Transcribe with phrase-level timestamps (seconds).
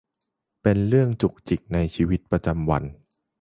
[0.61, 2.83] เป็นเรื่องจุกจิกในชีวิตประจำวัน